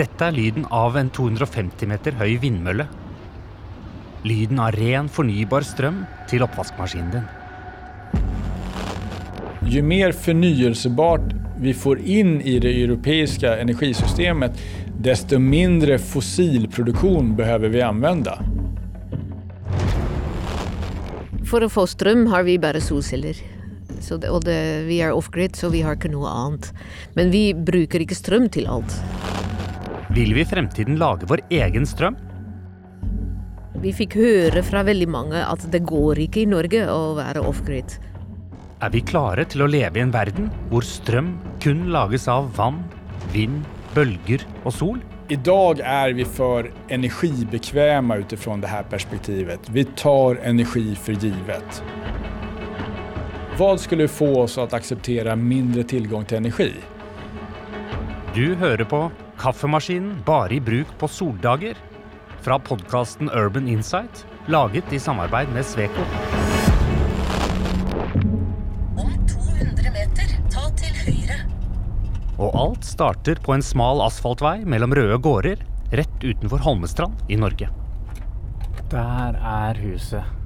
Dette 0.00 0.30
er 0.30 0.32
lyden 0.32 0.64
av 0.72 0.94
en 0.96 1.10
250 1.12 1.88
meter 1.90 2.14
høy 2.16 2.38
vindmølle. 2.40 2.86
Lyden 4.24 4.62
av 4.64 4.72
ren, 4.72 5.10
fornybar 5.12 5.66
strøm 5.68 5.98
til 6.30 6.44
oppvaskmaskinen 6.46 7.10
din. 7.12 7.26
Ju 9.68 9.82
mer 9.84 10.16
fornyelsebart 10.16 11.34
vi 11.60 11.74
får 11.76 12.00
inn 12.00 12.38
i 12.40 12.56
det 12.64 12.72
europeiske 12.80 13.52
energisystemet, 13.60 14.56
desto 15.04 15.36
mindre 15.36 15.98
fossilproduksjon 16.00 17.34
behøver 17.36 17.76
vi 17.76 17.84
anvende. 17.84 18.38
For 21.44 21.60
å 21.60 21.68
få 21.68 21.84
strøm 21.92 22.30
har 22.32 22.48
vi 22.48 22.56
bare 22.62 22.80
solceller. 22.80 23.36
Så 24.00 24.16
det, 24.16 24.32
og 24.32 24.46
det, 24.48 24.86
vi 24.88 25.02
er 25.04 25.12
off-grid, 25.12 25.60
så 25.60 25.68
vi 25.68 25.84
har 25.84 26.00
ikke 26.00 26.14
noe 26.14 26.32
annet. 26.32 26.72
Men 27.20 27.34
vi 27.34 27.50
bruker 27.52 28.00
ikke 28.00 28.16
strøm 28.16 28.48
til 28.48 28.70
alt. 28.70 28.96
Vil 30.10 30.34
vi 30.34 30.40
i 30.40 30.44
fremtiden 30.44 30.96
lage 30.98 31.26
vår 31.30 31.44
egen 31.54 31.84
strøm? 31.86 32.16
Vi 33.78 33.92
fikk 33.94 34.16
høre 34.18 34.62
fra 34.66 34.82
veldig 34.82 35.06
mange 35.06 35.38
at 35.38 35.62
det 35.70 35.84
går 35.86 36.18
ikke 36.24 36.42
i 36.42 36.48
Norge 36.50 36.80
å 36.90 37.12
være 37.14 37.44
off-grid. 37.46 37.94
Er 38.82 38.90
vi 38.90 39.04
klare 39.06 39.44
til 39.46 39.62
å 39.62 39.68
leve 39.70 40.00
i 40.00 40.02
en 40.02 40.10
verden 40.10 40.48
hvor 40.72 40.82
strøm 40.82 41.36
kun 41.62 41.86
lages 41.94 42.26
av 42.32 42.50
vann, 42.58 42.82
vind, 43.30 43.62
bølger 43.94 44.42
og 44.64 44.74
sol? 44.74 44.98
I 45.30 45.38
dag 45.46 45.78
er 45.86 46.16
vi 46.18 46.26
for 46.26 46.66
energibekvemme 46.90 48.18
utifrån 48.24 48.66
det 48.66 48.74
her 48.74 48.90
perspektivet. 48.90 49.70
Vi 49.70 49.86
tar 49.94 50.42
energi 50.42 50.88
for 50.98 51.14
givet. 51.14 51.82
Hva 53.54 53.76
skulle 53.78 54.10
få 54.10 54.32
oss 54.42 54.58
å 54.58 54.66
akseptere 54.66 55.38
mindre 55.38 55.86
tilgang 55.86 56.26
til 56.26 56.42
energi? 56.42 56.72
Du 58.34 58.56
hører 58.58 58.88
på 58.90 59.06
Kaffemaskinen 59.40 60.18
bare 60.26 60.54
i 60.54 60.60
bruk 60.60 60.90
på 60.98 61.08
soldager. 61.08 61.76
Fra 62.44 62.58
podkasten 62.58 63.30
Urban 63.32 63.68
Insight, 63.68 64.26
laget 64.46 64.92
i 64.92 64.98
samarbeid 65.00 65.48
med 65.54 65.64
Sveko. 65.64 66.04
Om 69.00 69.14
200 69.32 69.94
meter, 69.96 70.36
ta 70.52 70.66
til 70.76 71.00
høyre. 71.06 71.40
Og 72.36 72.52
alt 72.52 72.84
starter 72.84 73.40
på 73.40 73.56
en 73.56 73.64
smal 73.64 74.04
asfaltvei 74.04 74.58
mellom 74.68 74.92
røde 74.96 75.16
gårder 75.24 75.64
rett 75.96 76.20
utenfor 76.20 76.60
Holmestrand 76.60 77.32
i 77.32 77.40
Norge. 77.40 77.72
Der 78.92 79.40
er 79.40 79.80
huset. 79.80 80.36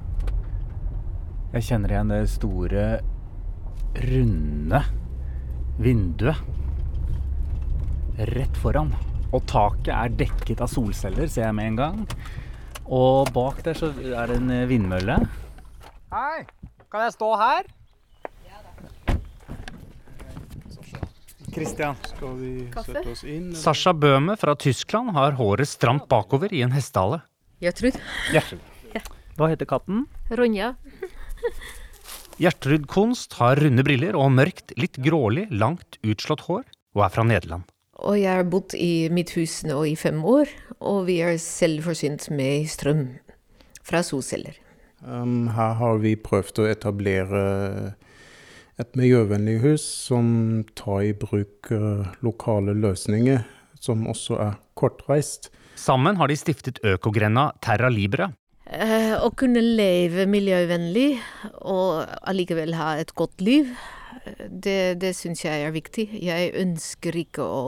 Jeg 1.51 1.67
kjenner 1.67 1.91
igjen 1.91 2.15
det 2.15 2.25
store, 2.31 2.85
runde 4.07 4.87
vinduet 5.83 6.63
rett 8.35 8.57
foran. 8.61 8.91
Og 9.33 9.43
taket 9.49 9.91
er 9.93 10.13
dekket 10.15 10.61
av 10.63 10.71
solceller, 10.71 11.27
ser 11.27 11.47
jeg 11.49 11.57
med 11.57 11.71
en 11.73 11.79
gang. 11.79 12.03
Og 12.85 13.31
bak 13.35 13.63
der 13.65 13.77
så 13.77 13.89
er 13.91 14.29
det 14.31 14.37
en 14.41 14.53
vindmølle. 14.69 15.17
Hei, 16.13 16.45
kan 16.91 17.07
jeg 17.07 17.15
stå 17.17 17.31
her? 17.41 17.71
Christian. 21.55 21.95
Skal 22.03 22.33
vi 22.35 22.51
sette 22.75 23.03
oss 23.13 23.23
inn? 23.23 23.49
eller? 23.53 23.59
Sasha 23.59 23.93
Bøhme 23.95 24.35
fra 24.39 24.57
Tyskland 24.59 25.13
har 25.15 25.37
håret 25.39 25.69
stramt 25.71 26.07
bakover 26.11 26.51
i 26.51 26.61
en 26.65 26.73
hestehale. 26.75 27.21
Gjertrud. 27.63 27.95
Gjertrud. 28.35 28.71
Hva 29.35 29.49
heter 29.51 29.67
katten? 29.67 30.05
Ronja. 30.31 30.73
Gjertrud 32.39 32.87
Konst 32.91 33.35
har 33.39 33.59
runde 33.59 33.83
briller 33.87 34.15
og 34.19 34.31
mørkt, 34.35 34.75
litt 34.79 34.99
grålig, 34.99 35.47
langt 35.51 35.99
utslått 36.03 36.43
hår, 36.49 36.63
og 36.95 37.05
er 37.07 37.15
fra 37.15 37.23
Nederland. 37.27 37.67
Og 38.03 38.17
jeg 38.19 38.31
har 38.31 38.47
bodd 38.51 38.75
i 38.75 39.07
mitt 39.13 39.31
hus 39.37 39.61
nå 39.67 39.79
i 39.87 39.95
fem 39.95 40.19
år, 40.27 40.49
og 40.83 41.05
vi 41.07 41.21
er 41.23 41.37
selvforsynt 41.39 42.27
med 42.35 42.67
strøm 42.67 43.05
fra 43.85 44.01
solceller. 44.03 44.57
Um, 45.05 45.47
her 45.53 45.75
har 45.79 46.01
vi 46.03 46.15
prøvd 46.19 46.63
å 46.63 46.67
etablere 46.67 47.41
et 48.81 48.97
miljøvennlig 48.99 49.59
hus 49.63 49.83
som 49.85 50.65
tar 50.75 51.05
i 51.07 51.13
bruk 51.15 51.71
uh, 51.71 52.03
lokale 52.25 52.75
løsninger, 52.75 53.45
som 53.79 54.07
også 54.11 54.39
er 54.43 54.57
kortreist. 54.75 55.51
Sammen 55.79 56.19
har 56.19 56.31
de 56.31 56.39
stiftet 56.39 56.81
økogrenda 56.83 57.51
Terra 57.63 57.91
Libra. 57.91 58.31
Eh, 58.65 59.13
å 59.21 59.29
kunne 59.37 59.61
leve 59.61 60.25
miljøvennlig 60.25 61.19
og 61.61 62.01
allikevel 62.25 62.73
ha 62.79 62.95
et 62.97 63.13
godt 63.15 63.43
liv, 63.45 63.69
det, 64.49 64.95
det 65.01 65.13
syns 65.17 65.45
jeg 65.45 65.65
er 65.65 65.73
viktig. 65.75 66.07
Jeg 66.23 66.53
ønsker 66.61 67.17
ikke 67.19 67.45
å 67.45 67.61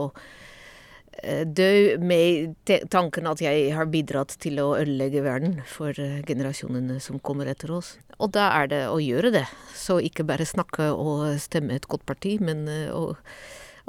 eh, 1.22 1.44
dø 1.44 1.98
med 2.02 2.56
tanken 2.92 3.30
at 3.30 3.42
jeg 3.44 3.70
har 3.76 3.90
bidratt 3.92 4.36
til 4.42 4.60
å 4.62 4.72
ødelegge 4.78 5.24
verden 5.26 5.60
for 5.68 5.94
eh, 6.02 6.20
generasjonene 6.28 6.98
som 7.04 7.20
kommer 7.20 7.50
etter 7.50 7.74
oss. 7.78 7.96
Og 8.18 8.32
da 8.34 8.50
er 8.58 8.72
det 8.72 8.82
å 8.90 8.98
gjøre 9.02 9.32
det. 9.34 9.46
Så 9.78 10.00
ikke 10.02 10.26
bare 10.26 10.48
snakke 10.48 10.90
og 10.94 11.30
stemme 11.42 11.78
et 11.78 11.88
godt 11.90 12.06
parti, 12.08 12.36
men 12.42 12.66
eh, 12.72 12.90
å, 12.90 13.14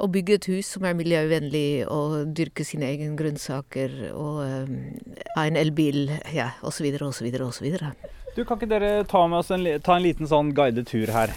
å 0.00 0.08
bygge 0.10 0.38
et 0.38 0.48
hus 0.52 0.70
som 0.76 0.86
er 0.86 0.96
miljøvennlig, 0.98 1.84
og 1.90 2.30
dyrke 2.36 2.64
sine 2.66 2.88
egne 2.92 3.18
grønnsaker, 3.18 3.98
og 4.14 4.40
um, 4.46 4.78
ha 5.34 5.44
en 5.44 5.58
elbil, 5.60 6.06
ja, 6.32 6.52
osv., 6.66 6.88
osv., 7.04 7.28
osv. 7.44 7.68
Du, 8.36 8.44
Kan 8.46 8.56
ikke 8.56 8.70
dere 8.70 8.92
ta, 9.10 9.26
med 9.26 9.42
oss 9.42 9.50
en, 9.52 9.66
ta 9.84 9.98
en 9.98 10.06
liten 10.06 10.30
sånn 10.30 10.54
guidet 10.56 10.86
tur 10.88 11.10
her? 11.12 11.34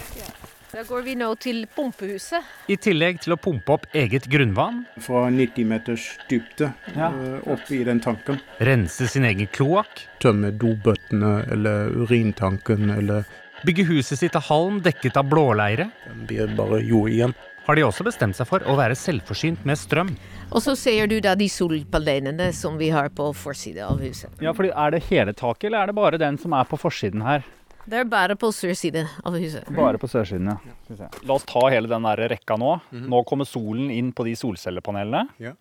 Da 0.74 0.82
går 0.88 1.02
vi 1.06 1.14
nå 1.14 1.28
til 1.38 1.60
pumpehuset. 1.70 2.42
I 2.68 2.76
tillegg 2.82 3.20
til 3.22 3.34
å 3.34 3.38
pumpe 3.38 3.76
opp 3.76 3.84
eget 3.94 4.26
grunnvann, 4.30 4.82
Fra 4.98 5.28
90 5.30 5.64
meters 5.70 6.06
dybde 6.30 6.72
Ja. 6.96 7.10
uh, 7.14 7.52
opp 7.52 7.70
i 7.70 7.84
den 7.84 8.00
tanken. 8.00 8.40
rense 8.58 9.06
sin 9.08 9.24
egen 9.24 9.46
kloakk, 9.46 10.02
Tømme 10.20 10.50
dobøttene 10.58 11.46
eller 11.52 11.90
urintanken, 11.94 12.90
eller 12.98 13.24
bygge 13.64 13.84
huset 13.86 14.18
sitt 14.18 14.34
av 14.36 14.42
halm 14.50 14.80
dekket 14.82 15.16
av 15.16 15.28
blåleire, 15.30 15.90
den 16.08 16.26
blir 16.26 16.46
bare 16.56 16.82
jord 16.82 17.10
igjen. 17.10 17.34
har 17.66 17.74
de 17.76 17.82
også 17.82 18.04
bestemt 18.04 18.36
seg 18.36 18.46
for 18.46 18.58
å 18.68 18.74
være 18.76 18.94
selvforsynt 18.94 19.64
med 19.64 19.78
strøm. 19.78 20.10
Og 20.52 20.60
så 20.60 20.74
ser 20.76 21.06
du 21.06 21.18
da 21.20 21.34
de 21.34 21.46
solpanelene 21.48 22.52
som 22.52 22.76
vi 22.76 22.90
har 22.90 23.08
på 23.08 23.30
forsiden 23.34 23.84
av 23.88 24.00
huset. 24.00 24.28
Ja, 24.40 24.52
fordi 24.52 24.70
Er 24.76 24.90
det 24.90 25.04
hele 25.04 25.32
taket, 25.32 25.64
eller 25.70 25.78
er 25.82 25.86
det 25.86 25.94
bare 25.94 26.18
den 26.18 26.36
som 26.36 26.52
er 26.52 26.64
på 26.64 26.76
forsiden 26.78 27.22
her? 27.22 27.42
Det 27.84 27.98
er 28.00 28.06
bare 28.08 28.36
på 28.40 28.48
sørsiden 28.54 29.08
av 29.28 29.36
huset. 29.36 29.66
Bare 29.76 29.98
på 30.00 30.08
sørsiden, 30.08 30.48
ja. 30.54 31.08
La 31.28 31.36
oss 31.36 31.44
ta 31.48 31.66
hele 31.72 31.90
den 31.90 32.06
der 32.08 32.22
rekka 32.32 32.56
nå. 32.60 32.78
Nå 32.96 33.22
kommer 33.28 33.48
solen 33.48 33.90
inn 33.92 34.12
på 34.16 34.24
de 34.24 34.32
solcellepanelene. 34.40 35.26
Ja. 35.42 35.52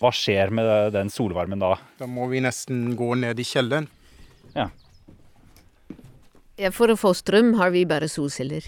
Hva 0.00 0.08
skjer 0.16 0.48
med 0.56 0.94
den 0.96 1.10
solvarmen 1.12 1.60
da? 1.60 1.74
Da 2.00 2.08
må 2.08 2.30
vi 2.30 2.40
nesten 2.40 2.94
gå 2.96 3.12
ned 3.20 3.40
i 3.40 3.44
kjelleren. 3.44 3.90
Ja, 6.60 6.68
for 6.76 6.92
å 6.92 6.96
få 7.00 7.12
strøm 7.16 7.54
har 7.56 7.70
vi 7.72 7.86
bare 7.88 8.08
solceller. 8.08 8.64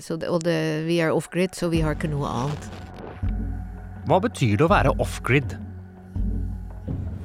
Så 0.00 0.16
det, 0.20 0.28
og 0.32 0.42
det, 0.44 0.56
vi 0.88 0.98
er 1.04 1.12
off-grid, 1.12 1.54
så 1.56 1.68
vi 1.72 1.80
har 1.84 1.96
ikke 1.96 2.10
noe 2.12 2.28
annet. 2.28 2.66
Hva 4.08 4.18
betyr 4.24 4.56
det 4.60 4.66
å 4.66 4.72
være 4.72 4.92
off-grid? 5.00 5.54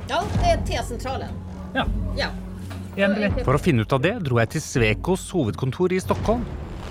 Ja, 0.07 0.21
det 0.37 0.51
er 0.53 0.61
T-sentralen. 0.67 1.31
Ja. 1.75 1.83
Ja. 2.19 2.29
For 2.97 3.53
å 3.53 3.59
finne 3.61 3.83
ut 3.85 3.93
av 3.93 4.01
det 4.01 4.15
dro 4.25 4.39
jeg 4.41 4.55
til 4.55 4.61
Svekos 4.63 5.27
hovedkontor 5.29 5.93
i 5.93 5.99
Stockholm 6.01 6.41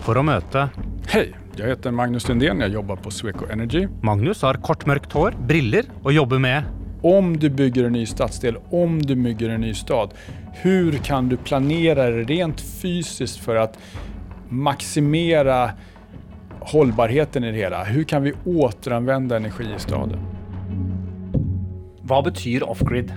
for 0.04 0.14
å 0.14 0.22
møte 0.22 0.68
Hei, 1.10 1.32
jeg 1.58 1.72
heter 1.72 1.90
Magnus 1.90 2.28
Lundén, 2.30 2.62
Jeg 2.62 2.76
jobber 2.76 3.00
på 3.02 3.10
Sweco 3.10 3.48
Energy. 3.50 3.88
Magnus 4.06 4.44
har 4.46 4.60
kort, 4.62 4.86
mørkt 4.86 5.16
hår, 5.18 5.34
briller 5.50 5.90
og 6.04 6.14
jobber 6.14 6.38
med 6.38 6.70
Om 7.02 7.34
du 7.42 7.48
bygger 7.50 7.88
en 7.88 7.98
ny 7.98 8.04
stadsdel, 8.06 8.60
om 8.70 9.00
du 9.02 9.16
bygger 9.18 9.56
en 9.56 9.66
ny 9.66 9.74
stad, 9.74 10.14
hvordan 10.62 11.02
kan 11.10 11.26
du 11.26 11.36
planere 11.42 12.08
rent 12.22 12.62
fysisk 12.62 13.42
for 13.42 13.58
å 13.58 13.66
maksimere 14.46 15.60
holdbarheten 16.70 17.50
i 17.50 17.50
det 17.50 17.66
hele? 17.66 17.82
Hvordan 17.90 18.10
kan 18.14 18.26
vi 18.30 18.38
återanvende 18.46 19.42
energi 19.42 19.72
i 19.74 19.82
staden? 19.82 20.22
Hva 22.06 22.22
betyr 22.22 22.62
off-grid? 22.62 23.10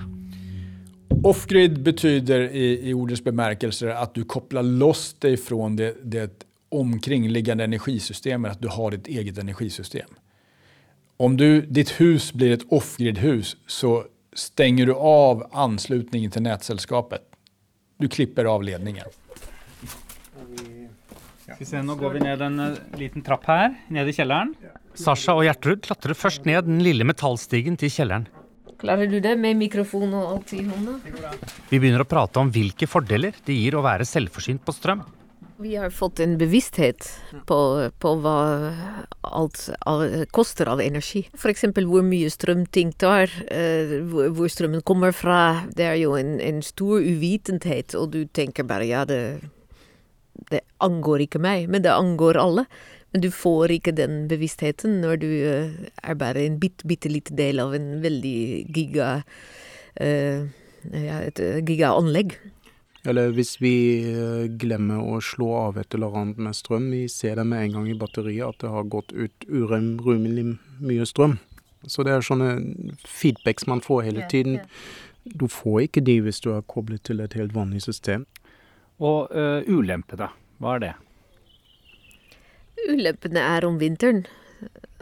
Off-grid 1.22 1.82
betyder 1.82 2.40
i, 2.40 2.90
i 2.90 2.94
ordets 2.94 3.24
bemärkelse 3.24 3.94
att 3.94 4.14
du 4.14 4.24
kopplar 4.24 4.62
loss 4.62 5.14
dig 5.14 5.36
från 5.36 5.76
det, 5.76 5.96
det 6.02 6.44
omkringliggande 6.68 7.64
energisystemet, 7.64 8.52
att 8.52 8.60
du 8.60 8.68
har 8.68 8.90
ditt 8.90 9.06
eget 9.06 9.38
energisystem. 9.38 10.10
Om 11.16 11.36
du, 11.36 11.60
ditt 11.60 12.00
hus 12.00 12.32
blir 12.32 12.52
ett 12.52 12.72
off-grid-hus 12.72 13.56
så 13.66 14.04
stänger 14.32 14.86
du 14.86 14.94
av 14.94 15.46
anslutningen 15.52 16.30
till 16.30 16.42
nätsällskapet. 16.42 17.22
Du 17.96 18.08
klipper 18.08 18.44
av 18.44 18.62
ledningen. 18.62 19.04
Skal 21.42 21.56
vi 21.58 21.64
se, 21.64 21.82
Nå 21.82 21.94
går 21.94 22.10
vi 22.10 22.20
ned 22.20 22.42
en 22.42 22.60
eh, 22.60 22.76
liten 22.96 23.22
trapp 23.22 23.44
her, 23.44 23.74
ned 23.88 24.08
i 24.08 24.12
kjelleren. 24.12 24.54
Sasha 24.94 25.34
og 25.34 25.44
Gjertrud 25.44 25.82
klatrer 25.84 26.14
først 26.14 26.46
ned 26.48 26.64
den 26.64 26.80
lille 26.84 27.04
metallstigen 27.04 27.76
til 27.76 27.90
kjelleren. 27.92 28.28
Klarer 28.80 29.06
du 29.06 29.20
det 29.20 29.36
med 29.36 29.58
mikrofon 29.60 30.14
og 30.16 30.34
alt 30.34 30.52
i 30.56 30.64
hånda? 30.64 30.96
Vi 31.68 31.78
begynner 31.78 32.04
å 32.04 32.08
prate 32.08 32.40
om 32.40 32.50
hvilke 32.52 32.88
fordeler 32.88 33.36
det 33.44 33.56
gir 33.56 33.76
å 33.76 33.84
være 33.84 34.08
selvforsynt 34.08 34.64
på 34.64 34.74
strøm. 34.76 35.02
Vi 35.60 35.74
har 35.76 35.92
fått 35.92 36.22
en 36.24 36.38
bevissthet 36.40 37.04
på, 37.44 37.56
på 38.00 38.12
hva 38.24 38.36
alt 39.28 39.66
koster 40.32 40.70
av 40.72 40.80
energi. 40.80 41.26
F.eks. 41.36 41.66
hvor 41.76 42.06
mye 42.06 42.30
strøm 42.32 42.64
ting 42.72 42.94
tar, 42.96 43.28
eh, 43.52 43.98
hvor, 44.08 44.30
hvor 44.38 44.48
strømmen 44.48 44.80
kommer 44.80 45.12
fra. 45.12 45.66
Det 45.76 45.84
er 45.84 45.98
jo 46.00 46.14
en, 46.16 46.38
en 46.40 46.62
stor 46.64 47.04
uvitenhet, 47.04 47.92
og 48.00 48.14
du 48.16 48.22
tenker 48.24 48.64
bare 48.64 48.88
ja, 48.88 49.04
det, 49.04 49.20
det 50.48 50.64
angår 50.80 51.26
ikke 51.26 51.42
meg, 51.44 51.68
men 51.68 51.84
det 51.84 51.92
angår 51.92 52.40
alle. 52.40 52.64
Men 53.10 53.24
du 53.24 53.30
får 53.34 53.74
ikke 53.74 53.94
den 53.96 54.24
bevisstheten 54.30 55.00
når 55.02 55.20
du 55.22 55.28
eh, 55.32 55.90
er 56.02 56.18
bare 56.18 56.44
en 56.46 56.60
bitte, 56.62 56.86
bitte 56.86 57.10
liten 57.10 57.38
del 57.38 57.62
av 57.62 57.74
en 57.74 57.96
veldig 58.04 58.38
giga 58.70 59.10
uh, 59.24 60.46
ja, 60.94 61.18
et 61.18 61.42
eh, 61.42 61.58
gigaanlegg. 61.66 62.36
Eller 63.08 63.32
hvis 63.32 63.54
vi 63.62 63.74
glemmer 64.60 65.00
å 65.00 65.22
slå 65.24 65.48
av 65.56 65.78
et 65.80 65.94
eller 65.96 66.16
annet 66.20 66.40
med 66.44 66.56
strøm, 66.56 66.90
vi 66.92 67.06
ser 67.08 67.40
det 67.40 67.46
med 67.48 67.64
en 67.64 67.78
gang 67.78 67.86
i 67.88 67.96
batteriet 67.96 68.44
at 68.44 68.60
det 68.60 68.72
har 68.74 68.90
gått 68.92 69.14
ut 69.16 69.46
urimelig 69.48 70.44
mye 70.84 71.06
strøm. 71.08 71.38
Så 71.88 72.04
det 72.04 72.12
er 72.12 72.24
sånne 72.24 72.50
feedbacks 73.08 73.64
man 73.66 73.80
får 73.80 74.04
hele 74.10 74.26
tiden. 74.28 74.60
Du 75.24 75.48
får 75.48 75.86
ikke 75.86 76.04
de 76.04 76.18
hvis 76.26 76.42
du 76.44 76.50
er 76.52 76.66
koblet 76.68 77.06
til 77.08 77.24
et 77.24 77.36
helt 77.40 77.56
vanlig 77.56 77.80
system. 77.88 78.28
Og 79.00 79.32
uh, 79.32 79.64
ulempe, 79.64 80.20
da? 80.20 80.28
Hva 80.60 80.76
er 80.76 80.84
det? 80.84 80.92
Ulempene 82.88 83.42
er 83.44 83.66
om 83.68 83.76
vinteren 83.80 84.24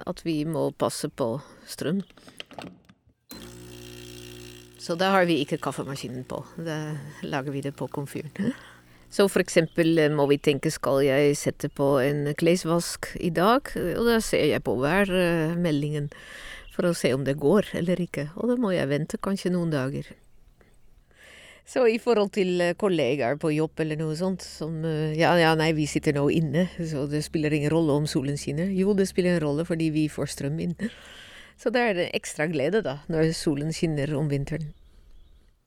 at 0.08 0.22
vi 0.26 0.42
må 0.48 0.70
passe 0.78 1.08
på 1.08 1.36
strøm. 1.68 2.02
Så 4.78 4.96
da 4.96 5.10
har 5.12 5.26
vi 5.28 5.40
ikke 5.42 5.60
kaffemaskinen 5.60 6.24
på. 6.28 6.40
Da 6.56 6.96
lager 7.26 7.52
vi 7.52 7.62
det 7.64 7.74
på 7.76 7.88
komfyren. 7.92 8.54
Så 9.10 9.26
for 9.28 9.40
eksempel 9.40 10.00
må 10.12 10.26
vi 10.28 10.38
tenke 10.40 10.70
skal 10.72 11.02
jeg 11.06 11.36
sette 11.40 11.70
på 11.72 11.96
en 12.02 12.28
klesvask 12.38 13.10
i 13.20 13.30
dag, 13.32 13.72
og 13.96 14.04
da 14.08 14.18
ser 14.24 14.50
jeg 14.50 14.64
på 14.64 14.76
værmeldingen 14.80 16.10
for 16.74 16.88
å 16.88 16.96
se 16.96 17.10
om 17.16 17.24
det 17.26 17.38
går 17.40 17.72
eller 17.80 18.00
ikke. 18.04 18.28
Og 18.36 18.52
da 18.52 18.58
må 18.60 18.74
jeg 18.76 18.90
vente 18.92 19.20
kanskje 19.20 19.52
noen 19.54 19.72
dager. 19.72 20.12
Så 21.68 21.82
i 21.84 21.98
forhold 22.00 22.32
til 22.32 22.62
kollegaer 22.80 23.36
på 23.36 23.50
jobb 23.52 23.82
eller 23.84 23.98
noe 24.00 24.14
sånt 24.16 24.40
som 24.40 24.80
Ja, 25.12 25.34
ja, 25.36 25.52
nei, 25.58 25.74
vi 25.76 25.84
sitter 25.90 26.16
nå 26.16 26.24
inne, 26.32 26.64
så 26.80 27.04
det 27.10 27.20
spiller 27.26 27.52
ingen 27.52 27.74
rolle 27.74 27.98
om 28.00 28.06
solen 28.08 28.40
skinner. 28.40 28.70
Jo, 28.72 28.94
det 28.96 29.10
spiller 29.10 29.36
en 29.36 29.44
rolle 29.44 29.66
fordi 29.68 29.90
vi 29.92 30.06
får 30.08 30.32
strøm 30.32 30.60
inn. 30.64 30.76
Så 31.58 31.72
det 31.74 31.80
er 31.82 31.98
ekstra 32.14 32.46
glede, 32.46 32.84
da, 32.86 33.00
når 33.10 33.32
solen 33.34 33.72
skinner 33.74 34.12
om 34.14 34.28
vinteren. 34.30 34.68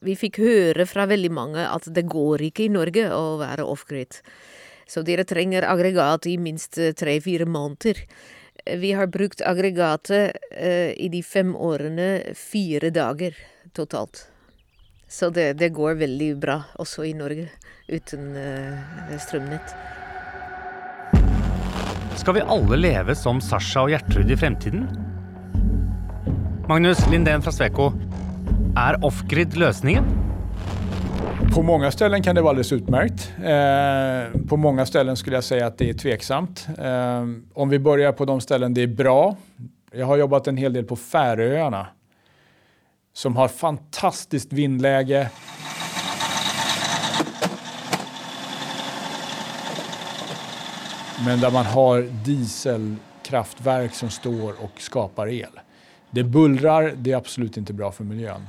Vi 0.01 0.15
fikk 0.17 0.39
høre 0.41 0.87
fra 0.89 1.03
veldig 1.05 1.29
mange 1.35 1.65
at 1.67 1.89
det 1.93 2.07
går 2.09 2.47
ikke 2.47 2.65
i 2.65 2.71
Norge 2.71 3.09
å 3.11 3.35
være 3.41 3.67
off-grid. 3.67 4.21
Så 4.87 5.03
dere 5.05 5.27
trenger 5.27 5.67
aggregat 5.67 6.25
i 6.31 6.37
minst 6.41 6.79
tre-fire 6.97 7.45
måneder. 7.45 7.99
Vi 8.81 8.95
har 8.97 9.11
brukt 9.11 9.43
aggregatet 9.45 10.39
eh, 10.55 10.95
i 10.95 11.11
de 11.11 11.21
fem 11.27 11.53
årene 11.59 12.33
fire 12.39 12.89
dager 12.95 13.37
totalt. 13.77 14.30
Så 15.11 15.29
det, 15.29 15.53
det 15.59 15.73
går 15.75 15.97
veldig 15.99 16.29
bra 16.39 16.53
også 16.79 17.03
i 17.03 17.11
Norge 17.11 17.49
uten 17.91 18.29
eh, 18.39 19.17
strømnett. 19.19 19.73
Skal 22.15 22.37
vi 22.37 22.43
alle 22.55 22.79
leve 22.79 23.15
som 23.19 23.41
Sasha 23.43 23.83
og 23.83 23.91
Gjertrud 23.91 24.31
i 24.31 24.39
fremtiden? 24.39 24.87
Magnus 26.69 27.03
Lindén 27.11 27.43
fra 27.43 27.51
Sveko, 27.51 27.89
er 28.79 29.01
off-grid 29.03 29.59
løsningen? 29.59 30.07
På 31.51 31.59
mange 31.67 31.91
ställen 31.91 32.23
kan 32.23 32.35
det 32.35 32.41
vara 32.45 32.55
alldeles 32.55 32.71
utmärkt. 32.71 33.31
Eh, 33.43 34.41
på 34.47 34.57
mange 34.57 34.85
ställen 34.87 35.19
skulle 35.19 35.41
jeg 35.41 35.49
si 35.49 35.59
at 35.59 35.75
det 35.81 35.91
er 35.91 36.03
tveksamt. 36.07 36.69
Eh, 36.77 37.33
om 37.53 37.69
vi 37.69 37.83
börjar 37.83 38.15
på 38.15 38.25
de 38.31 38.39
ställen 38.39 38.73
det 38.73 38.87
er 38.87 38.95
bra. 38.95 39.33
Jeg 39.91 40.07
har 40.07 40.23
jobbat 40.23 40.47
en 40.47 40.57
hel 40.57 40.71
del 40.73 40.87
på 40.87 40.95
Färöarna 40.95 41.89
som 43.13 43.35
har 43.35 43.47
fantastiskt 43.47 44.53
vindläge. 44.53 45.29
Men 51.25 51.39
där 51.39 51.51
man 51.51 51.65
har 51.65 52.01
dieselkraftverk 52.25 53.93
som 53.93 54.09
står 54.09 54.63
och 54.63 54.81
skapar 54.81 55.27
el. 55.27 55.59
Det 56.11 56.23
bullrar, 56.23 56.93
det 56.97 57.11
är 57.11 57.17
absolut 57.17 57.57
inte 57.57 57.73
bra 57.73 57.91
för 57.91 58.03
miljön. 58.03 58.47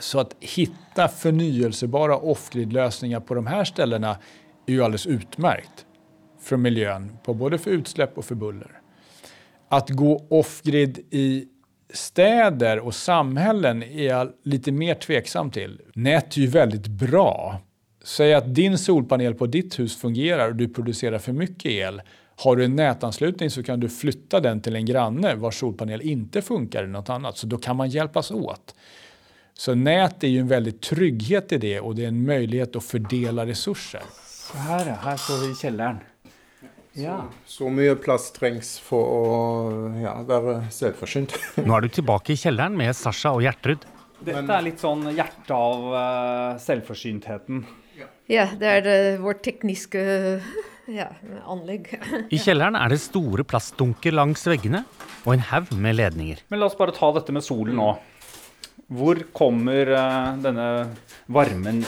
Så 0.00 0.20
att 0.20 0.36
hitta 0.40 1.08
förnyelsebara 1.08 2.16
off-grid-lösningar 2.16 3.20
på 3.20 3.34
de 3.34 3.46
här 3.46 3.64
ställena 3.64 4.18
är 4.66 4.72
ju 4.72 4.82
alldeles 4.84 5.06
utmärkt 5.06 5.86
för 6.40 6.56
miljön, 6.56 7.18
både 7.24 7.58
för 7.58 7.70
utsläpp 7.70 8.18
och 8.18 8.24
för 8.24 8.34
buller. 8.34 8.80
Att 9.68 9.90
gå 9.90 10.26
off-grid 10.30 10.98
i 11.10 11.48
städer 11.92 12.78
och 12.78 12.94
samhällen 12.94 13.82
är 13.82 14.06
jag 14.06 14.32
lite 14.44 14.72
mer 14.72 14.94
tveksam 14.94 15.50
till. 15.50 15.80
Nät 15.94 16.36
är 16.36 16.40
ju 16.40 16.46
väldigt 16.46 16.86
bra. 16.86 17.60
Säg 18.04 18.34
att 18.34 18.54
din 18.54 18.78
solpanel 18.78 19.34
på 19.34 19.46
ditt 19.46 19.78
hus 19.78 19.96
fungerar 19.96 20.48
och 20.48 20.56
du 20.56 20.68
producerar 20.68 21.18
för 21.18 21.32
mycket 21.32 21.72
el. 21.72 22.02
Har 22.36 22.56
du 22.56 22.64
en 22.64 22.76
nätanslutning 22.76 23.50
så 23.50 23.62
kan 23.62 23.80
du 23.80 23.88
flytta 23.88 24.40
den 24.40 24.60
till 24.60 24.76
en 24.76 24.84
granne 24.84 25.34
vars 25.34 25.58
solpanel 25.58 26.02
inte 26.02 26.42
funkar 26.42 26.78
eller 26.78 26.92
något 26.92 27.08
annat. 27.08 27.36
Så 27.36 27.46
då 27.46 27.58
kan 27.58 27.76
man 27.76 27.88
hjälpas 27.88 28.30
åt. 28.30 28.74
Så 29.54 29.74
nät 29.74 30.24
är 30.24 30.28
ju 30.28 30.38
en 30.38 30.48
veldig 30.48 30.80
trygghet 30.80 31.52
i 31.52 31.58
det 31.58 31.80
och 31.80 31.94
det 31.94 32.04
är 32.04 32.08
en 32.08 32.26
möjlighet 32.26 32.76
att 32.76 32.84
fördela 32.84 33.46
resurser. 33.46 34.02
Så 34.26 34.58
her. 34.58 34.84
Her 34.84 35.16
står 35.16 35.46
vi 35.46 35.52
i 35.52 35.54
kjelleren. 35.54 35.96
Ja. 36.98 37.18
Så 37.46 37.70
mye 37.70 37.94
plass 38.00 38.32
trengs 38.34 38.74
for 38.82 39.12
å 39.14 39.28
ja, 40.02 40.16
være 40.26 40.60
selvforsynt. 40.74 41.36
Nå 41.66 41.76
er 41.76 41.86
du 41.86 41.92
tilbake 42.00 42.34
i 42.34 42.40
kjelleren 42.40 42.74
med 42.78 42.96
Sasha 42.98 43.36
og 43.36 43.44
Gjertrud. 43.46 43.86
Dette 44.26 44.50
er 44.50 44.64
litt 44.66 44.82
sånn 44.82 45.04
hjertet 45.14 45.52
av 45.54 45.84
uh, 45.92 46.56
selvforsyntheten. 46.58 47.62
Ja, 48.28 48.48
det 48.58 48.72
er 48.72 48.82
det, 48.84 48.96
vårt 49.22 49.44
tekniske 49.46 50.02
ja, 50.98 51.08
anlegg. 51.46 51.92
I 52.34 52.40
kjelleren 52.42 52.76
er 52.78 52.92
det 52.92 53.00
store 53.02 53.46
plastdunker 53.46 54.16
langs 54.18 54.42
veggene 54.50 54.82
og 55.24 55.36
en 55.36 55.46
haug 55.52 55.70
med 55.78 56.00
ledninger. 56.00 56.42
Men 56.50 56.62
la 56.62 56.68
oss 56.68 56.78
bare 56.78 56.96
ta 56.96 57.12
dette 57.14 57.34
med 57.34 57.46
solen 57.46 57.78
nå. 57.78 57.92
Hvor 58.98 59.22
kommer 59.36 59.94
uh, 59.94 60.34
denne 60.42 60.68
varmen 61.30 61.84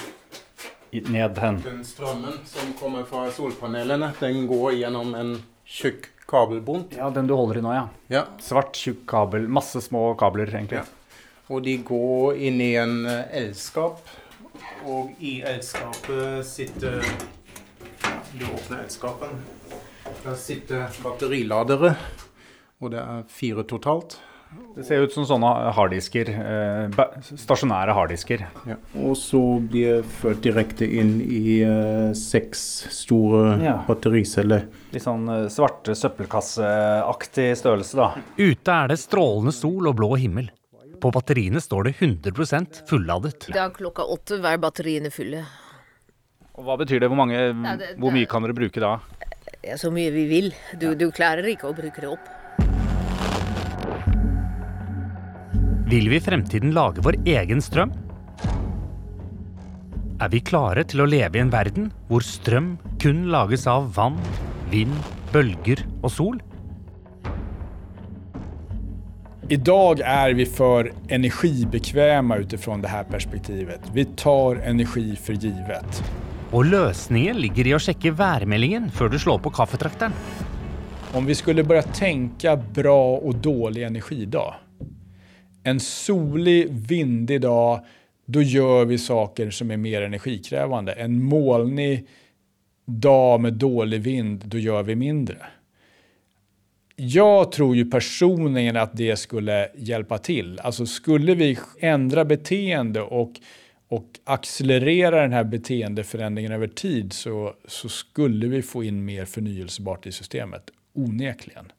ned 0.92 1.38
hen? 1.38 1.60
Den 1.64 1.84
strømmen 1.86 2.40
som 2.44 2.72
kommer 2.80 3.04
fra 3.08 3.28
solpanelene, 3.34 4.12
den 4.20 4.46
går 4.50 4.72
gjennom 4.80 5.14
en 5.14 5.36
tjukk 5.64 6.10
kabelbunt. 6.30 6.94
Ja, 6.98 7.10
den 7.10 7.26
du 7.26 7.34
holder 7.34 7.58
i 7.58 7.62
nå, 7.64 7.74
ja. 7.74 7.84
Ja. 8.12 8.24
Svart, 8.42 8.76
tjukk 8.78 9.04
kabel. 9.10 9.48
Masse 9.48 9.82
små 9.82 10.12
kabler, 10.18 10.50
egentlig. 10.50 10.82
Ja. 10.82 11.16
Og 11.50 11.64
de 11.66 11.76
går 11.82 12.38
inn 12.38 12.60
i 12.62 12.72
en 12.78 13.04
eh, 13.10 13.26
elskap. 13.42 14.02
Og 14.86 15.10
i 15.18 15.40
elskapet 15.46 16.46
sitter 16.46 17.00
Du 18.30 18.44
åpner 18.46 18.84
elskapen. 18.84 19.40
Der 20.22 20.36
sitter 20.38 20.86
batteriladere. 21.02 21.94
Og 22.80 22.94
det 22.94 23.02
er 23.02 23.24
fire 23.28 23.66
totalt. 23.68 24.20
Det 24.74 24.84
ser 24.86 25.02
ut 25.04 25.12
som 25.14 25.24
sånne 25.26 25.50
harddisker. 25.76 26.28
Eh, 26.30 27.00
stasjonære 27.38 27.94
harddisker. 27.94 28.44
Ja. 28.66 28.76
Og 28.98 29.16
så 29.18 29.40
blir 29.62 30.00
det 30.00 30.08
ført 30.20 30.40
direkte 30.42 30.86
inn 30.86 31.20
i 31.22 31.60
eh, 31.66 32.10
seks 32.18 32.62
store 32.94 33.58
Ja. 33.62 33.76
battericeller. 33.86 34.66
Litt 34.94 35.04
sånn 35.04 35.26
eh, 35.30 35.48
svarte 35.52 35.94
søppelkasseaktig 35.98 37.50
størrelse, 37.58 37.94
da. 37.98 38.08
Ute 38.38 38.76
er 38.84 38.88
det 38.94 38.98
strålende 39.02 39.52
sol 39.54 39.90
og 39.90 39.96
blå 40.00 40.12
himmel. 40.18 40.50
På 41.00 41.12
batteriene 41.14 41.62
står 41.64 41.88
det 41.90 41.94
100% 42.00 42.82
fulladet. 42.90 43.46
Da 43.54 43.68
klokka 43.72 44.04
åtte 44.04 44.40
var 44.42 44.58
batteriene 44.60 45.10
fulle. 45.14 45.44
Og 46.58 46.66
hva 46.66 46.76
betyr 46.80 47.00
det? 47.00 47.08
Hvor, 47.08 47.16
mange, 47.16 47.38
Ja, 47.38 47.76
det- 47.76 47.94
hvor 47.98 48.12
mye 48.12 48.26
kan 48.28 48.42
dere 48.42 48.52
bruke 48.54 48.80
da? 48.82 48.98
Ja, 49.64 49.76
så 49.76 49.90
mye 49.92 50.10
vi 50.12 50.26
vil. 50.28 50.52
Du, 50.78 50.94
du 50.94 51.10
klarer 51.10 51.44
ikke 51.48 51.68
å 51.70 51.74
bruke 51.76 52.00
det 52.00 52.08
opp. 52.10 52.28
Vil 55.90 56.06
vi 56.08 56.16
i 56.16 56.22
fremtiden 56.22 56.70
lage 56.70 57.02
vår 57.02 57.16
egen 57.26 57.58
strøm? 57.58 57.90
Er 60.22 60.28
vi 60.30 60.38
klare 60.46 60.84
til 60.86 61.02
å 61.02 61.06
leve 61.10 61.34
i 61.34 61.42
en 61.42 61.50
verden 61.50 61.88
hvor 62.06 62.22
strøm 62.22 62.76
kun 63.02 63.24
lages 63.32 63.66
av 63.66 63.88
vann, 63.96 64.20
vind, 64.70 64.94
bølger 65.32 65.82
og 66.04 66.14
sol? 66.14 66.38
I 69.50 69.58
dag 69.58 70.04
er 70.06 70.36
vi 70.38 70.46
for 70.46 70.92
energibekvemme 71.10 72.38
utifrån 72.38 72.82
fra 72.82 72.88
här 72.90 73.04
perspektivet. 73.04 73.90
Vi 73.92 74.04
tar 74.04 74.62
energi 74.62 75.16
for 75.16 75.32
givet. 75.32 76.02
Og 76.52 76.70
løsningen 76.70 77.42
ligger 77.42 77.66
i 77.66 77.74
å 77.74 77.82
sjekke 77.82 78.14
værmeldingen 78.14 78.92
før 78.94 79.10
du 79.10 79.18
slår 79.18 79.42
på 79.42 79.50
kaffetrakteren. 79.50 80.14
Om 81.18 81.26
vi 81.26 81.34
skulle 81.34 81.66
begynne 81.66 81.90
å 81.90 81.98
tenke 81.98 82.58
bra 82.78 83.00
og 83.18 83.42
dårlig 83.42 83.82
energi 83.82 84.22
energidag. 84.22 84.69
En 85.62 85.80
solig, 85.80 86.68
vindig 86.70 87.40
dag, 87.40 87.84
då 88.26 88.42
gör 88.42 88.84
vi 88.84 88.98
saker 88.98 89.50
som 89.50 89.70
är 89.70 89.76
mer 89.76 90.02
energikrävande. 90.02 90.92
En 90.92 91.22
molnig 91.22 92.06
dag 92.84 93.40
med 93.40 93.52
dålig 93.52 94.00
vind, 94.00 94.42
då 94.46 94.58
gör 94.58 94.82
vi 94.82 94.96
mindre. 94.96 95.46
Jag 96.96 97.52
tror 97.52 97.76
ju 97.76 97.90
personligen 97.90 98.76
att 98.76 98.96
det 98.96 99.16
skulle 99.16 99.68
hjälpa 99.74 100.18
till. 100.18 100.60
Alltså 100.60 100.86
skulle 100.86 101.34
vi 101.34 101.58
ändra 101.78 102.24
beteende 102.24 103.00
och, 103.00 103.32
och 103.88 104.06
accelerera 104.24 105.22
den 105.22 105.32
här 105.32 105.44
beteendeförändringen 105.44 106.52
över 106.52 106.68
tid 106.68 107.12
så, 107.12 107.54
så 107.68 107.88
skulle 107.88 108.46
vi 108.46 108.62
få 108.62 108.84
in 108.84 109.04
mer 109.04 109.24
förnyelsebart 109.24 110.06
i 110.06 110.12
systemet, 110.12 110.70
onekligen. 110.94 111.72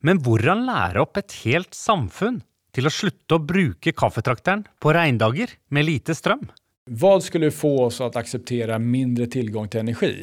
Men 0.00 0.18
hvordan 0.18 0.66
lære 0.66 1.00
opp 1.00 1.16
et 1.16 1.32
helt 1.44 1.74
samfunn 1.74 2.42
til 2.72 2.88
å 2.88 2.92
slutte 2.92 3.36
å 3.36 3.44
bruke 3.44 3.92
kaffetrakteren 3.92 4.64
på 4.80 4.92
regndager 4.96 5.52
med 5.68 5.86
lite 5.88 6.16
strøm? 6.16 6.48
Hva 6.90 7.18
skulle 7.22 7.52
få 7.54 7.84
oss 7.86 8.00
å 8.02 8.10
akseptere 8.10 8.78
mindre 8.82 9.28
tilgang 9.30 9.68
til 9.70 9.84
energi? 9.84 10.14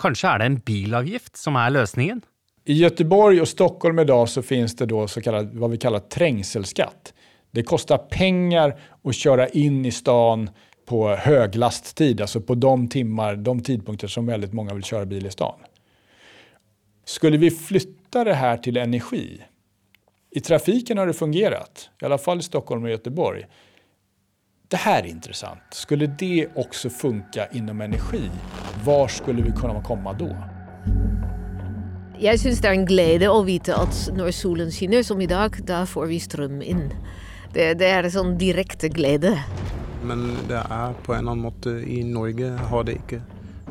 Kanskje 0.00 0.30
er 0.30 0.40
det 0.40 0.46
en 0.48 0.60
bilavgift 0.64 1.36
som 1.36 1.58
er 1.60 1.74
løsningen? 1.74 2.22
I 2.64 2.76
Göteborg 2.78 3.40
og 3.42 3.48
Stockholm 3.48 3.98
i 4.00 4.06
dag 4.08 4.28
så 4.28 4.42
finnes 4.42 4.76
det 4.76 4.86
då 4.86 5.06
så 5.08 5.20
kallad, 5.20 5.54
vad 5.54 5.70
vi 5.70 5.78
kaller 5.78 6.00
trängselskatt. 6.00 7.12
Det 7.50 7.62
koster 7.66 7.98
penger 7.98 8.76
å 9.02 9.12
kjøre 9.12 9.48
inn 9.58 9.82
i 9.86 9.92
stan 9.92 10.48
på 10.86 11.02
höglasttid, 11.16 12.20
altså 12.20 12.40
på 12.40 12.54
de 12.54 12.88
timmar, 12.88 13.36
de 13.36 13.60
tidpunkter 13.62 14.08
som 14.08 14.26
väldigt 14.26 14.52
mange 14.52 14.74
vil 14.74 14.86
kjøre 14.86 15.06
bil 15.10 15.26
i 15.26 15.30
stan. 15.30 15.58
Skulle 17.04 17.38
vi 17.38 17.50
flytta 17.50 18.24
det 18.24 18.34
här 18.34 18.56
till 18.56 18.76
energi? 18.76 19.40
I 20.32 20.40
trafiken 20.40 20.98
har 20.98 21.06
det 21.06 21.12
fungerat, 21.12 21.90
i 22.02 22.04
alla 22.04 22.18
fall 22.18 22.38
i 22.38 22.42
Stockholm 22.42 22.84
och 22.84 22.90
Göteborg. 22.90 23.46
Det 24.68 24.76
här 24.76 25.02
är 25.02 25.06
intressant. 25.06 25.62
Skulle 25.70 26.06
det 26.06 26.48
också 26.54 26.90
funka 26.90 27.46
inom 27.52 27.80
energi? 27.80 28.30
Var 28.84 29.08
skulle 29.08 29.42
vi 29.42 29.50
kunna 29.50 29.82
komma 29.82 30.12
då? 30.12 30.36
Jeg 32.20 32.38
syns 32.40 32.60
det 32.60 32.68
er 32.68 32.76
en 32.76 32.86
glede 32.86 33.30
å 33.32 33.40
vite 33.42 33.74
at 33.74 33.96
når 34.14 34.30
solen 34.36 34.70
skinner, 34.70 35.02
som 35.02 35.20
i 35.20 35.26
dag, 35.26 35.56
da 35.66 35.86
får 35.86 36.06
vi 36.06 36.18
strøm 36.20 36.60
inn. 36.62 36.92
Det, 37.54 37.72
det 37.80 37.88
er 37.88 38.06
en 38.06 38.14
sånn 38.14 38.34
direkte 38.38 38.90
glede. 38.92 39.32
Men 40.04 40.36
det 40.46 40.60
er 40.60 40.94
på 41.02 41.14
en 41.16 41.24
eller 41.24 41.32
annen 41.32 41.46
måte 41.48 41.72
I 41.80 42.04
Norge 42.04 42.52
har 42.70 42.84
det 42.86 43.00
ikke 43.00 43.22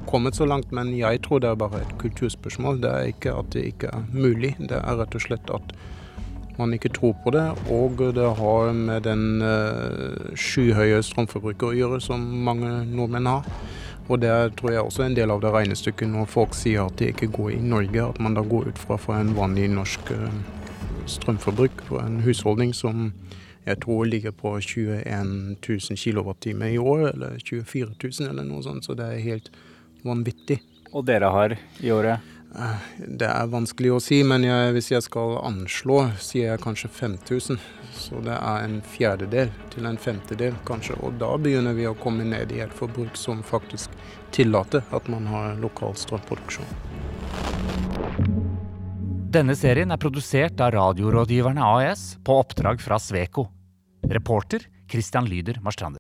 kommet 0.10 0.36
så 0.36 0.50
langt, 0.50 0.74
men 0.75 0.92
jeg 0.98 1.22
tror 1.24 1.39
det 1.39 1.54
er 1.54 1.62
bare 1.62 1.86
et 1.86 1.96
kulturspørsmål. 2.01 2.82
Det 2.84 2.92
er 2.92 3.13
ikke 3.13 3.38
at 3.38 3.54
det 3.56 3.63
ikke 3.70 3.94
er 3.94 4.12
mulig, 4.12 4.58
det 4.60 4.82
er 4.82 5.00
rett 5.00 5.16
og 5.16 5.24
slett 5.24 5.56
at 5.56 5.72
man 6.60 6.75
ikke 6.75 6.92
tror 6.94 7.16
på 7.24 7.34
det. 7.36 7.46
Og 7.74 8.01
det 8.16 8.30
har 8.39 8.72
med 8.75 9.08
den 9.08 9.42
uh, 9.42 10.36
skyhøye 10.38 11.01
strømforbruket 11.06 11.70
å 11.72 11.75
gjøre 11.78 12.01
som 12.04 12.24
mange 12.46 12.84
nordmenn 12.89 13.30
har. 13.30 13.48
Og 14.10 14.22
det 14.24 14.34
tror 14.58 14.74
jeg 14.74 14.84
også 14.84 15.04
er 15.04 15.12
en 15.12 15.18
del 15.20 15.34
av 15.34 15.42
det 15.44 15.51
regnestykket 15.54 16.10
når 16.10 16.30
folk 16.32 16.56
sier 16.58 16.88
at 16.88 16.98
det 16.98 17.12
ikke 17.13 17.30
går 17.36 17.51
i 17.56 17.62
Norge, 17.62 18.06
at 18.06 18.22
man 18.22 18.38
da 18.38 18.42
går 18.42 18.72
ut 18.72 18.82
fra 18.82 18.98
for 18.98 19.18
en 19.18 19.36
vanlig 19.38 19.70
norsk 19.74 20.13
uh, 20.18 20.32
strømforbruk 21.10 21.86
for 21.88 22.04
en 22.04 22.22
husholdning 22.25 22.74
som 22.78 23.12
jeg 23.68 23.82
tror 23.84 24.08
ligger 24.10 24.34
på 24.34 24.56
21 24.62 25.58
000 25.62 26.00
kWt 26.00 26.48
i 26.50 26.78
år, 26.82 27.10
eller 27.12 27.38
24 27.44 27.92
000 28.01 28.30
eller 28.32 28.48
noe 28.48 28.63
sånt. 28.66 28.86
Så 28.88 28.96
det 28.98 29.06
er 29.06 29.25
helt 29.25 29.51
vanvittig. 30.06 30.62
Og 30.89 31.06
dere 31.06 31.30
har 31.30 31.54
i 31.86 31.92
året? 31.94 32.25
Det 32.50 33.27
er 33.29 33.50
vanskelig 33.51 33.91
å 33.94 34.00
si, 34.01 34.24
men 34.25 34.44
jeg, 34.48 34.72
hvis 34.74 34.89
jeg 34.89 35.06
skal 35.06 35.36
anslå, 35.46 36.00
sier 36.18 36.53
jeg 36.53 36.63
kanskje 36.63 36.89
5000. 36.89 37.60
Så 38.00 38.22
det 38.25 38.34
er 38.34 38.65
en 38.65 38.79
fjerdedel 38.96 39.51
til 39.74 39.86
en 39.86 40.00
femtedel, 40.01 40.58
kanskje. 40.65 40.98
Og 41.06 41.20
da 41.22 41.36
begynner 41.38 41.77
vi 41.77 41.86
å 41.89 41.98
komme 42.00 42.25
ned 42.25 42.53
i 42.56 42.63
et 42.65 42.74
forbruk 42.75 43.20
som 43.20 43.44
faktisk 43.46 43.94
tillater 44.36 44.86
at 44.96 45.10
man 45.12 45.29
har 45.29 45.60
lokal 45.62 45.98
strømproduksjon. 46.00 46.70
Denne 49.29 49.53
serien 49.53 49.94
er 49.94 50.01
produsert 50.01 50.58
av 50.63 50.74
Radiorådgiverne 50.74 51.62
AS 51.62 52.15
på 52.25 52.39
oppdrag 52.41 52.82
fra 52.82 52.98
Sveko. 52.98 53.46
Reporter 54.10 54.65
Christian 54.89 55.29
Lyder 55.29 55.60
Marstrander. 55.62 55.98